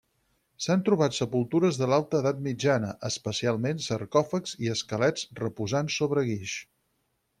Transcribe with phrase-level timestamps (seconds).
[0.65, 6.57] S'han trobat sepultures de l’alta edat mitjana, especialment sarcòfags i esquelets reposant sobre guix.